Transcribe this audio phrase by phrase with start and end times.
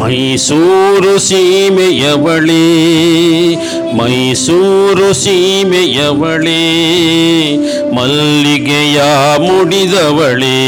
[0.00, 2.64] ಮೈಸೂರು ಸೀಮೆಯವಳೇ
[3.94, 6.62] ಮೈಸೂರು ಸೀಮೆಯವಳೇ
[7.94, 9.00] ಮಲ್ಲಿಗೆಯ
[9.38, 10.58] ಮುಡಿದವಳೇ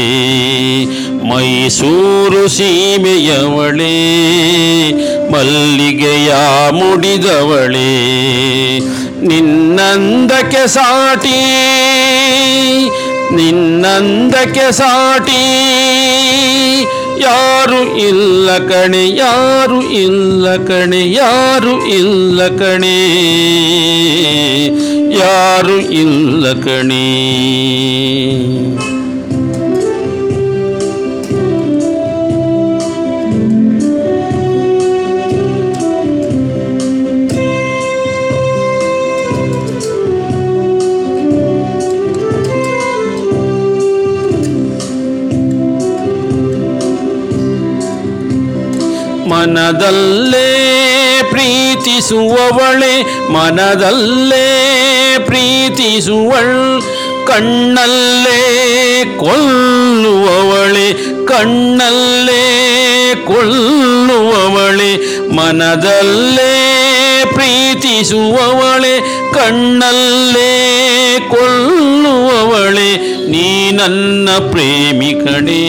[1.29, 3.95] ಮೈಸೂರು ಸೀಮೆಯವಳೇ
[5.31, 6.33] ಮಲ್ಲಿಗೆಯ
[6.71, 7.91] ಮುಡಿದವಳೇ
[9.27, 11.39] ನಿನ್ನಂದಕ್ಕೆ ಸಾಟಿ
[13.35, 15.41] ನಿನ್ನಂದಕ್ಕೆ ಸಾಟಿ.
[17.21, 22.95] ಯಾರು ಇಲ್ಲ ಕಣೆ ಯಾರು ಇಲ್ಲ ಕಣೆ ಯಾರು ಇಲ್ಲ ಕಣೆ
[25.19, 27.05] ಯಾರು ಇಲ್ಲ ಕಣೆ
[49.39, 50.49] ಮನದಲ್ಲೇ
[51.31, 54.47] ಪ್ರೀತಿಸುವವಳೆ, ಮನದಲ್ಲೇ
[55.25, 56.81] ಪ್ರೀತಿಸುವಳ್,
[57.25, 58.41] ಕಣ್ಣಲ್ಲೇ
[59.17, 60.93] ಕೊಲ್ಲುವವಳೆ
[61.25, 62.43] ಕಣ್ಣಲ್ಲೇ
[63.27, 64.91] ಕೊಲ್ಲುವವಳೆ,
[65.35, 66.53] ಮನದಲ್ಲೇ
[67.33, 68.99] ಪ್ರೀತಿಸುವವಳೆ,
[69.33, 70.51] ಕಣ್ಣಲ್ಲೇ
[71.29, 72.89] ಕೊಲ್ಲುವವಳೆ,
[73.27, 75.63] ನೀ ನನ್ನ ಪ್ರೇಮಿಕಣೇ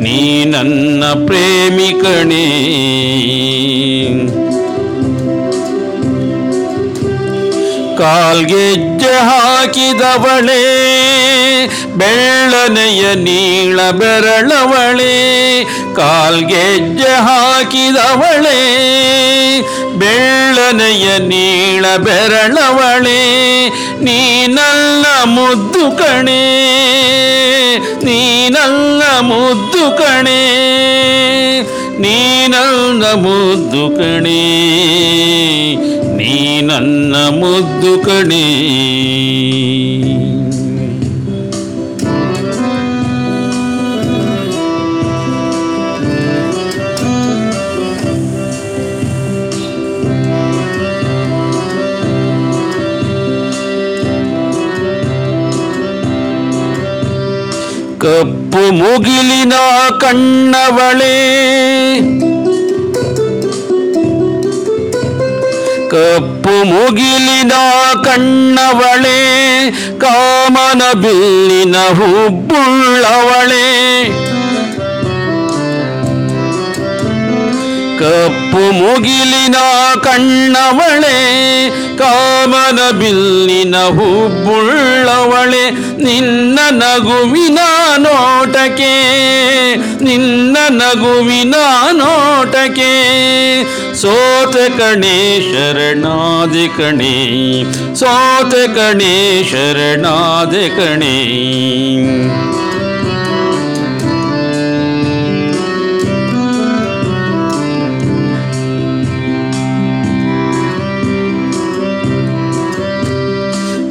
[0.00, 2.46] ನೀ ನನ್ನ ಪ್ರೇಮಿಕಣೇ.
[7.98, 10.62] ಕಾಲ್ಗೆಜ್ಜೆ ಹಾಕಿದವಳೇ
[11.96, 15.64] ಬೆಳ್ಳನೆಯ ನೀಳ ಬೆರಳವಳೆ.
[15.94, 18.60] ಕಾಲ್ಗೆಜ್ಜೆ ಹಾಕಿದವಳೇ
[20.90, 23.20] ಬೆಳ್ಳನೆಯ ನೀಳ ಬೆರಳವಳೆ
[24.02, 26.42] ನೀನಲ್ಲ ಮುದ್ದು ಕಣೆ
[28.04, 30.40] ನೀನಲ್ಲ ಮುದ್ದು ಕಣೆ
[32.02, 34.40] ನೀನಲ್ಲ ಮುದ್ದು ಕಣೆ,
[36.16, 38.44] ನೀ ನನ್ನ ಮುದ್ದು ಕಣೆ.
[58.00, 59.52] ಕಪ್ಪು ಮುಗಿಲಿನ
[60.00, 61.16] ಕಣ್ಣವಳೆ.
[65.88, 67.52] ಕಪ್ಪು ಮುಗಿಲಿನ
[68.04, 69.20] ಕಣ್ಣವಳೆ
[69.98, 73.66] ಕಾಮನ ಬಿಲ್ಲಿನ ಹುಬ್ಬುಳ್ಳವಳೆ.
[78.00, 79.56] ಕಪ್ಪು ಮುಗಿಲಿನ
[80.02, 81.18] ಕಣ್ಣವಳೆ,
[81.98, 85.70] ಕಾಮನ ಬಿಲ್ಲಿನ ಹುಬ್ಬುಳ್ಳವಳೆ,
[86.04, 87.58] ನಿನ್ನ ನಗುವಿನ
[87.98, 88.94] ನೋಟಕ್ಕೆ,
[90.04, 91.54] ನಿನ್ನ ನಗುವಿನ
[91.92, 92.92] ನೋಟಕ್ಕೆ.
[93.94, 97.16] ಸೋತ ಕಣೇ ಶರಣಾದಿ ಕಣೆ,
[97.94, 101.16] ಸೋತ ಕಣೆ ಶರಣಾದಿ ಕಣೆ.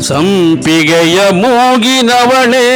[0.09, 2.67] ಸಂಪಿಗೆಯ ಮೂಗಿನವಳೆ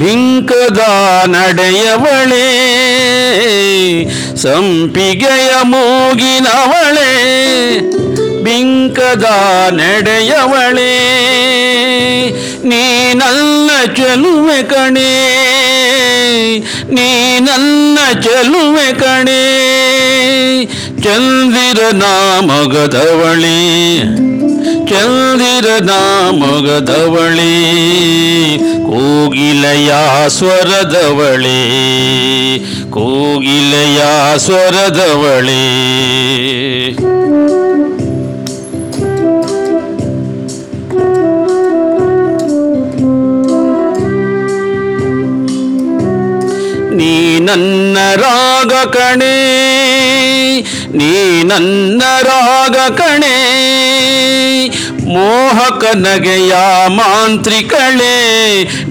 [0.00, 0.82] ಬಿಂಕದ
[1.26, 2.46] ನಡೆಯವಳೆ
[4.44, 7.10] ಸಂಪಿಗೆಯ ಮೂಗಿನವಳೆ
[8.44, 9.26] ಬಿಂಕದ
[9.72, 10.92] ನಡೆಯವಳೆ
[12.64, 12.82] ನೀ
[13.14, 15.10] ನನ್ನ ಚೆಲುವೆ ಕಣೆ
[16.96, 17.08] ನೀ
[17.40, 19.42] ನನ್ನ ಚೆಲುವೆ ಕಣೆ
[21.04, 22.04] ಚಂದಿರನ
[22.42, 23.58] ಮಗದವಳೆ
[24.83, 27.55] ಚಂದಿರನ ನಾಮಗದವಳಿ
[28.87, 29.91] ಕೋಗಿಲೆಯ
[30.29, 31.61] ಸ್ವರದವಳಿ
[32.89, 34.01] ಕೋಗಿಲೆಯ
[34.37, 35.63] ಸ್ವರದವಳಿ
[46.97, 49.35] ನೀ ನನ್ನ ರಾಗ ಕಣೆ
[50.97, 51.13] ನೀ
[51.43, 53.37] ನನ್ನ ರಾಗ ಕಣೆ
[55.13, 56.53] ಮೋಹಕ ನಗೆಯ
[56.87, 58.15] ಮಾಂತ್ರಿಕಳೆ,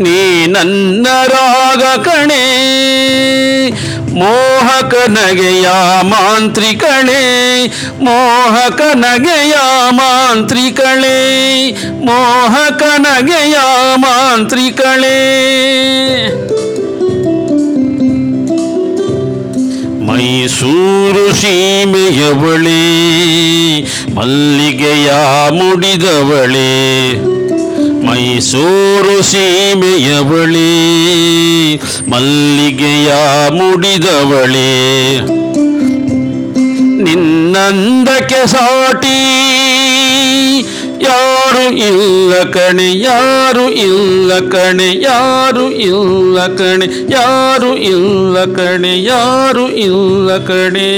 [0.02, 2.44] ನೀ ನನ್ನ ರಾಗ ಕಣೆ
[4.20, 5.68] ಮೋಹಕ ನಗೆಯ
[6.02, 7.22] ಮಾಂತ್ರಿಕಳೆ
[8.00, 9.54] ಮೋಹಕ ನಗೆಯ
[9.90, 11.16] ಮಾಂತ್ರಿಕಳೆ
[12.06, 13.56] ಮೋಹಕ ನಗೆಯ
[13.96, 15.16] ಮಾಂತ್ರಿಕಳೆ.
[20.14, 22.82] ಮೈಸೂರು ಸೀಮೆಯವಳೇ
[24.14, 25.12] ಮಲ್ಲಿಗೆಯ
[25.50, 27.14] ಮುಡಿದವಳೇ.
[28.06, 30.70] ಮೈಸೂರು ಸೀಮೆಯವಳೇ
[32.08, 33.12] ಮಲ್ಲಿಗೆಯ
[33.50, 34.70] ಮುಡಿದವಳೇ.
[37.02, 39.18] ನಿನ್ನಂದಕ್ಕೆ ಸಾಟಿ
[41.04, 50.90] ಯಾರು ಇಲ್ಲ ಕಣೆ, ಯಾರು ಇಲ್ಲ ಕಣೆ, ಯಾರು ಇಲ್ಲ ಕಣೆ, ಯಾರು ಇಲ್ಲ ಕಣೆ, ಯಾರು ಇಲ್ಲ ಕಣೆ.